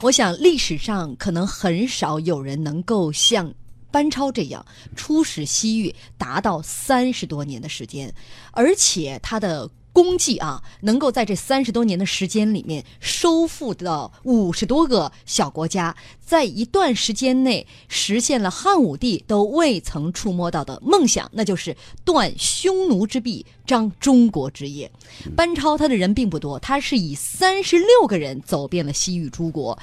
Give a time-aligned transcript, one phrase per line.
[0.00, 3.52] 我想历史上可能很少有人能够像
[3.90, 8.14] 班超这样出使西域达到三十多年的时间，
[8.52, 9.68] 而且他的。
[9.98, 24.88] 功绩啊，能够在这三十多年的时间里面收复到五十多个小国家，在一段时间内实现了汉武帝都未曾触摸到的梦想，那就是断匈奴之臂，张中国之业。
[25.34, 29.76] 班超他的人并不多，他是以三十六个人走遍了西域诸国。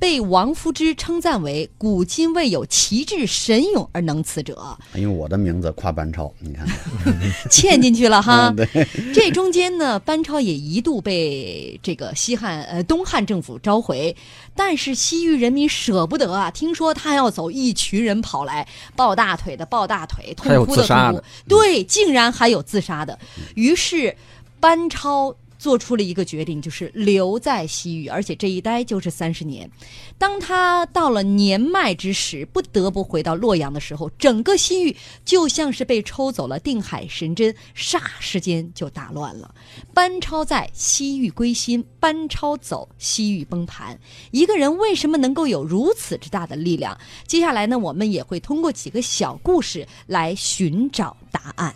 [0.00, 6.66] 被王夫之称赞为“古今未有奇志神勇而能此者”，因为我的名字夸班超，你看，
[7.50, 8.50] 嵌进去了哈。
[8.56, 8.66] 对，
[9.12, 14.16] 这中间呢，班超也一度被这个西汉呃东汉政府召回，
[14.56, 23.18] 但是西域人民舍不得啊，听说他要走，一群人跑来抱大腿的抱大腿，痛哭的痛哭，对，竟然还有自杀的，
[23.54, 24.16] 于是
[24.58, 25.36] 班超。
[25.60, 29.70] 做出了一个决定，就是留在西域，而且这一待就是三十年。
[30.16, 39.54] 当他到了年迈之时，不得不回到洛阳的时候，整个西域就像是被抽走了定海神针，霎时间就打乱了。
[39.92, 44.00] 班超在西域归心，班超走西域崩盘。
[44.30, 46.98] 一个人为什么能够有如此之大的力量？
[47.26, 51.74] 接下来呢，我们也会通过几个小故事来寻找答案。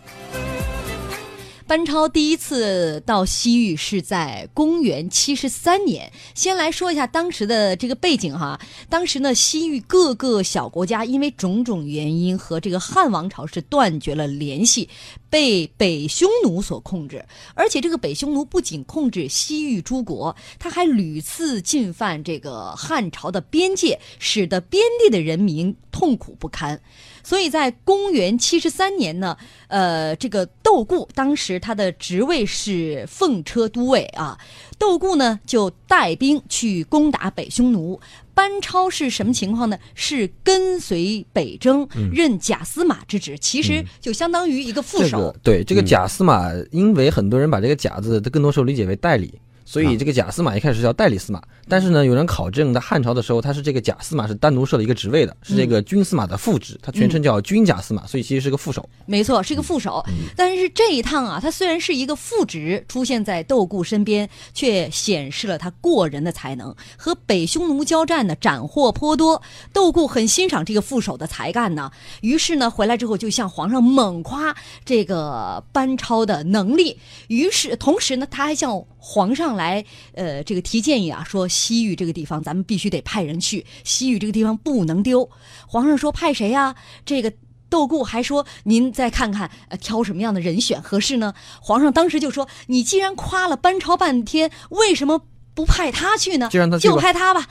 [1.67, 6.11] 班超第一次到西域是在公元七十三年。
[6.35, 14.87] 先来说一下当时的这个背景哈，当时呢，西域各个小国家因为种种原因和这个汉王朝是断绝了联系，
[15.27, 17.25] 被北匈奴所控制。
[17.55, 26.79] 而且这个北匈奴不仅控制西域诸国，他还屡次进犯这个汉朝的边界，使得边地的人民痛苦不堪。
[27.25, 29.35] 所以在公元七十三年呢，
[29.67, 34.37] 呃，这个窦固当时他的职位是奉车都尉啊，
[34.77, 37.99] 窦固呢就带兵去攻打北匈奴。
[38.35, 39.79] 班超是什么情况呢？
[39.95, 45.33] 是跟随北征，任假司马之职，其实就相当于一个副手。
[45.41, 49.33] 对，这个假司马，因为很多人把这个“假”字，他更多时候理解为代理。
[49.65, 58.87] 所以这个假司马一开始叫代理司马，但是呢，有人考证在汉朝的时候，他是这个假司马是单独设了一个职位的，是这个军司马的副职，他全称叫军假司马，所以其实是个副手。
[59.07, 60.05] 没错，是个副手。
[60.35, 66.75] 但是这一趟啊，他虽然是一个副职，出现在窦固身边，却显示了他过人的才能。
[66.95, 69.41] 和北匈奴交战呢，斩获颇多，
[69.73, 71.89] 窦固很欣赏这个副手的才干呢。
[72.21, 74.55] 于是呢，回来之后就向皇上猛夸
[74.85, 76.99] 这个班超的能力。
[77.29, 79.54] 于是同时呢，他还向皇上。
[79.55, 79.83] 来，
[80.13, 85.29] 呃，这个提建议啊，说西域这个地方咱们必须得派人去，西域这个地方不能丢。
[85.67, 86.75] 皇上说派谁呀？
[87.05, 87.33] 这个
[87.69, 91.33] 窦固还说您再看看，呃，挑什么样的人选合适呢？
[91.61, 95.21] 皇上当时就说，你既然夸了班超半天，为什么
[95.53, 96.49] 不派他去呢？
[96.79, 97.47] 就派他吧。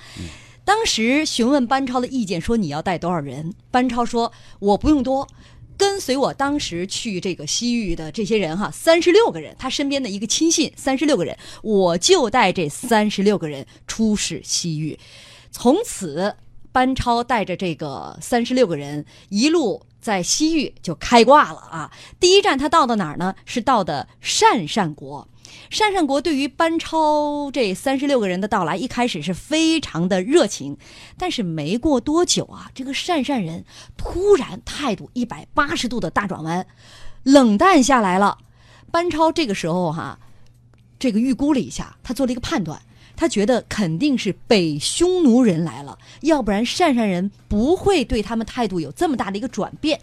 [0.64, 3.52] 当时询问班超的意见，说你要带多少人？
[3.70, 5.28] 班超说我不用多。
[5.76, 14.98] 跟随我当时去这个西域的这些人哈，三十六个人，他身边的一个亲信，三十六个人，我就带这三十六个人出使西域。
[15.50, 16.34] 从此，
[16.72, 21.92] 班超带着这个三十六个人，一路在西域就开挂了啊。
[22.18, 23.34] 第一站他到的哪儿呢？
[23.44, 25.28] 是到的鄯善国。
[25.70, 30.76] 鄯善国对于班超这三十六个人的到来，一开始是非常的热情，
[31.18, 33.64] 但是没过多久啊，这个鄯善人
[33.96, 36.66] 突然态度一百八十度的大转弯，
[37.22, 38.38] 冷淡下来了。
[38.90, 40.18] 班超这个时候哈，
[40.98, 42.80] 这个预估了一下，他做了一个判断，
[43.16, 50.00] 他觉得肯定是北匈奴人来了，要不然鄯善人不会对他们态度有这么大的一个转变。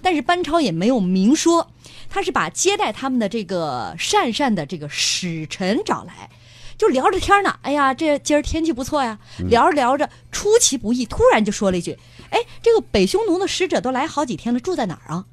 [0.00, 1.70] 但是班超也没有明说。
[2.10, 6.30] 他是把接待他们的这个善善的这个使臣找来，
[6.78, 7.58] 就聊着天呢。
[7.60, 9.18] 哎呀，这今儿天气不错呀。
[9.50, 11.98] 聊着聊着，出其不意，突然就说了一句
[12.30, 15.26] ：“哎，这个北匈奴的使者都来好几天了，住在哪儿啊？”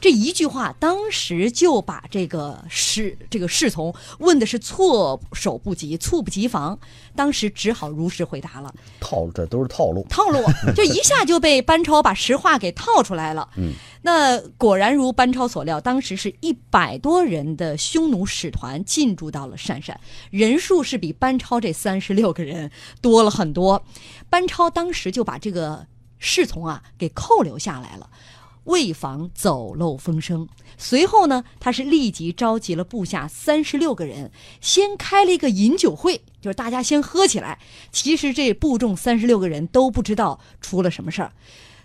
[0.00, 6.78] 这一句话，当时就把这个侍这个侍从问的是措手不及、猝不及防，
[7.14, 8.74] 当时只好如实回答了。
[9.00, 10.06] 套路，这都是套路。
[10.08, 10.42] 套路，
[10.74, 13.48] 这一下就被班超把实话给套出来了。
[13.58, 13.72] 嗯，
[14.02, 22.70] 那果然如班超所料，当时是一百多人的匈奴使团进驻到了鄯善，人数是比班超这三十六个人
[23.02, 23.84] 多了很多。
[24.30, 25.86] 班超当时就把这个
[26.18, 28.08] 侍从啊给扣留下来了。
[28.64, 30.46] 为防走漏风声，
[30.76, 34.30] 随后呢，他是立即召集了部下三十六个人，
[34.60, 37.58] 先开了一个饮酒会，就是大家先喝起来。
[37.90, 41.32] 其实这部众三十六个人都不知道出了什么事儿。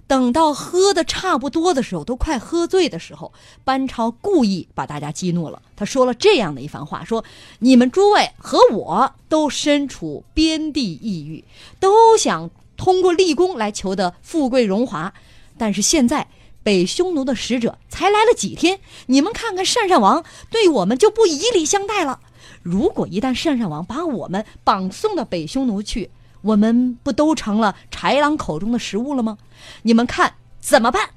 [0.07, 3.33] 等到喝的差不多的时候，都快喝醉的时候，
[3.63, 5.60] 班超故意把大家激怒了。
[5.75, 7.25] 他说了这样的一番话：说
[7.57, 11.44] 你们诸位和我都身处边地异域，
[11.80, 15.12] 都想通过立功来求得富贵荣华，
[15.57, 16.28] 但是现在
[16.66, 22.20] 北匈奴的使者才来了几天，你们看看鄯善王对我们就不以礼相待了。
[22.64, 26.10] 如果一旦鄯善王把我们绑送到北匈奴去，
[26.42, 29.38] 我们不都成了豺狼口中的食物了吗？
[29.84, 31.12] 你们看怎么办？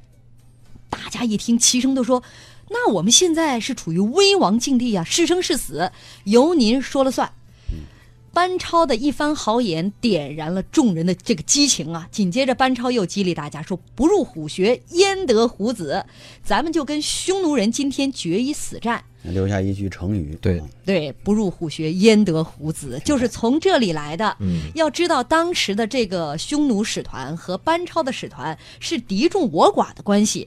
[0.90, 2.22] 大家一听，齐声都说
[2.68, 5.90] ：“那我们现在是处于危亡境地呀，是生是死，
[6.24, 7.32] 由您说了算。”
[8.38, 12.06] 班超的一番豪言点燃了众人的这个激情啊！
[12.12, 16.06] 紧接着，班超又激励大家说：“不入虎穴，焉得虎子？
[16.44, 23.02] 咱们就跟匈奴人今天决一死战。”留下一句成语，对对，不入虎穴，焉得虎子？
[23.04, 24.36] 就是从这里来的。
[24.38, 30.46] 嗯，要知道，当时的这个匈奴使团和班超的使团是敌众我寡的关系，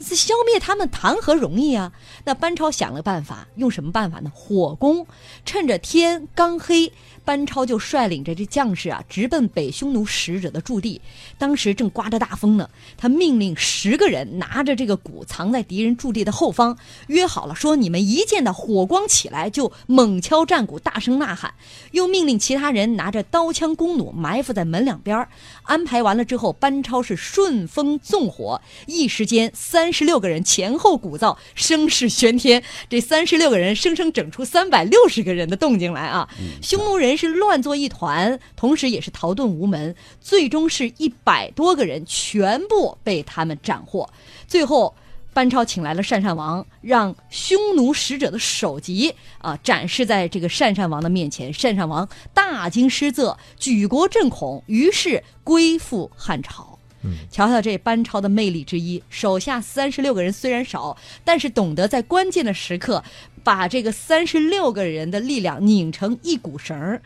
[0.00, 1.92] 是消灭他们谈何容易啊？
[2.24, 4.30] 那班超想了办法，用什么办法呢？
[4.32, 5.08] 火攻，
[5.44, 6.92] 趁着天刚黑。
[7.26, 11.00] 班超就率领着这将士啊，直奔北匈奴使者的驻地。
[11.36, 16.78] 当时正刮着大风呢，他命令十个人拿着这个鼓，藏在敌人驻地的后方，
[17.08, 21.52] 约好了说：你们一见到火光起来，就猛敲战鼓，大声呐喊。
[21.90, 25.26] 又命令其他人拿着刀枪弓弩埋伏在门两边。
[25.64, 32.62] 安排完了之后，班超是顺风纵火，一时间三十六个人前后鼓噪，声势喧天。
[32.88, 36.28] 这三十六个人生生整出三百六十个人的动静来啊！
[36.62, 37.15] 匈奴人。
[37.16, 44.08] 是乱作一团，同时也是逃遁无门，最终是一百多个人全部被他们斩获。
[44.46, 44.94] 最后，
[45.32, 51.52] 班超请来了鄯善王，让匈奴使者的首级啊展示在这个鄯善王的面前。
[51.52, 56.75] 鄯善王大惊失色，举国震恐，于是归附汉朝。
[57.30, 63.02] 瞧瞧这班超的魅力之一，手下三十六个人虽然少，但是懂得在关键的时刻。
[63.44, 67.00] 把这个三十六个人的力量拧成一股绳儿，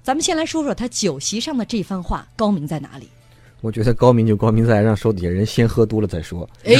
[0.00, 3.08] 咱们先来说说他酒席上的这番话高明在哪里。
[3.62, 6.46] 我觉得高明就高明在让手底下人先喝多了再说。
[6.64, 6.74] 哎，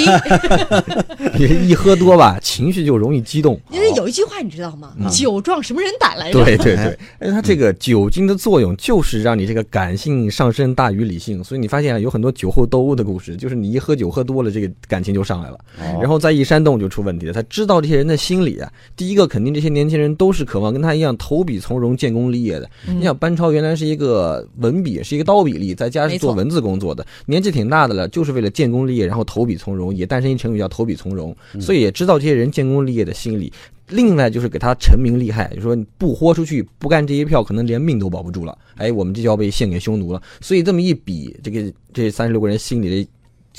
[1.39, 3.59] 一喝多吧，情绪就容易激动。
[3.71, 4.93] 因为有一句话你知道吗？
[5.09, 6.45] 酒壮什么人胆来着？
[6.45, 15.59] 对对 对，哎，他这个酒精的作用就是让你这个感性上升大于理性，所以你发现有很多酒后斗殴的故事，就是你一喝酒喝多了，这个感情就上来了，
[16.01, 17.33] 然后再一煽动就出问题了。
[17.33, 22.69] 他知道这些人的心理啊，第一个肯定这些年轻人都是渴望跟他一样投笔从戎、建功立业的。
[22.89, 26.72] 你想班超原来是一个文笔，是一个刀笔吏，在家是做文字工。
[26.73, 33.53] 工作的年纪挺大的了，就是为了建功立业，然后投笔从戎，也诞生一成语叫投笔从戎，所以也知道这些人建功立业的心理。
[33.89, 38.57] 另外就是给他成名利害，就说你不豁出去，不干这一票，可能连命都保不住了。
[38.77, 40.23] 哎，我们这就要被献给匈奴了。
[40.41, 43.11] 所以这么一比，这个这三十六个人心里的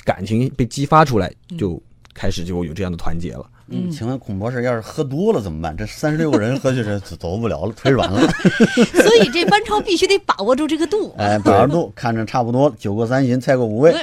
[0.04, 1.80] 感情被激发出来，就
[2.15, 3.48] 开始就有这样的团结了。
[3.69, 5.75] 嗯，请问孔博士，要是喝多了怎么办？
[5.75, 8.19] 这三十六个人喝去是走不了了，腿软了。
[8.94, 11.13] 所以这班超必须得把握住这个度。
[11.18, 13.95] 哎，把握度，看着差不多，酒过三巡，菜过五味，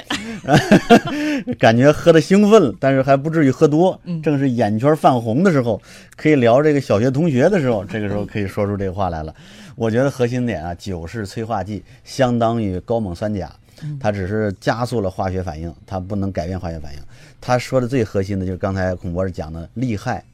[1.59, 4.01] 感觉喝的兴奋了，但是还不至于喝多。
[4.23, 5.81] 正是眼圈泛红的时候，
[6.17, 9.35] 可以聊这个小学同学的时候，这个时候可以说出这个话来了。
[9.77, 13.51] 我觉得核心点啊，酒是催化剂，相当于高锰酸钾。
[13.99, 17.01] 它只是加速了化学反应，它不能改变化学反应。
[17.41, 20.25] 他说的最核心的就是刚才孔博士讲的利害。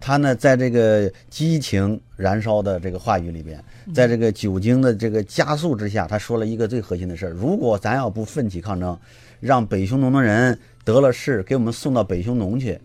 [0.00, 3.62] 他呢，在这个激情燃烧的这个话语里边，
[3.92, 8.96] 在这个酒精的这个加速之下，他说了一个最核心的事儿：如果咱要不奋起抗争，
[9.40, 12.78] 让北匈奴的人得了势，给我们送到北匈奴去。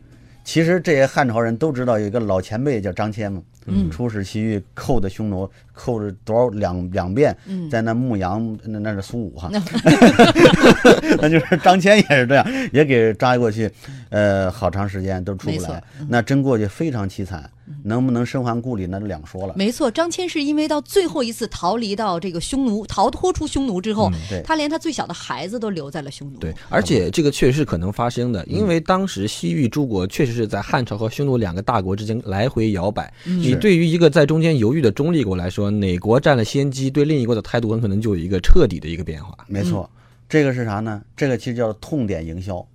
[0.43, 3.41] 其实这些汉朝人都知道有一个老前辈叫张骞嘛，
[3.89, 7.35] 出使西域扣的匈奴，扣着多少两两遍，
[7.69, 9.49] 在那牧羊，那那是苏武哈，
[11.21, 13.69] 那就是张骞也是这样，也给扎过去，
[14.13, 17.49] 呃，好长时间都出不来，那真过去非常凄惨。
[17.83, 19.53] 能不能生还故里，那就两说了。
[19.57, 24.11] 没错，张骞是因为到最后一次逃离到这个匈奴，逃脱出匈奴之后，
[24.43, 26.37] 他连他最小的孩子都留在了匈奴。
[26.39, 33.11] 对，而且这个确实是可能发生的，因为当时西域诸国确实是在汉朝和匈奴两个大国之间来回摇摆。
[33.23, 39.35] 你对于一个在中间犹豫的中立国来说，哪国占了先机，对另一国的态度很可能就有一个彻底的一个变化。
[39.47, 39.89] 没错，
[40.27, 41.01] 这个是啥呢？
[41.15, 42.65] 这个其实叫痛点营销。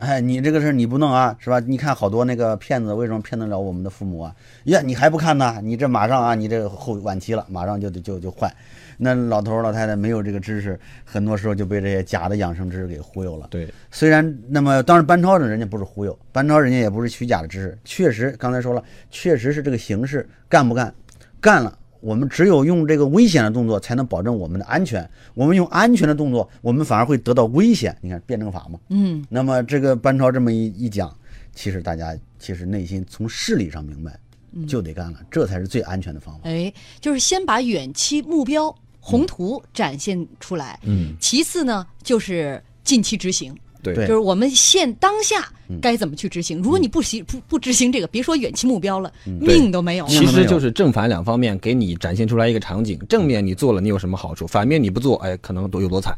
[0.00, 1.60] 哎，你这个事儿你不弄啊，是吧？
[1.60, 4.34] 你看好多那个骗子为什么骗得了我们的父母啊？
[4.64, 5.60] 呀，你还不看呢？
[5.62, 8.50] 你这马上啊，你这后晚期了，马上就就就坏。
[8.96, 13.46] 那老头老太太没有这个知识，很多时候就被这些假的养生知识给忽悠了。
[13.50, 20.92] 对，虽然那么当然班超呢，人家不是忽悠，班超人家也不是虚假的知识，确实刚才说了，确实是这个形式干不干，
[21.42, 25.08] 干了我们只有用这个危险的动作才能保证我们的安全。
[25.34, 27.96] 我们用安全的动作，我们反而会得到危险。
[28.00, 31.14] 你看辩证法嘛，嗯，那么这个班超这么一一讲，
[31.54, 34.18] 其实大家其实内心从事理上明白，
[34.66, 36.40] 就得干了，这才是最安全的方法。
[36.44, 43.54] 哎，就是先把远期目标宏图展现出来，嗯，其次呢就是近期执行。
[43.82, 46.60] 对对就是我们现当下嗯该怎么去执行。
[46.62, 50.06] 如果你不行不不执行这个，别说远期目标了，命都没有。
[50.06, 56.16] 其实就是正反两方面给你展现出来一个场景，正面你做了你有什么好处，反面你不做，哎，可能多有多惨。